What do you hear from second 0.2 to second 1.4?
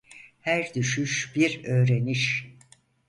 Her düşüş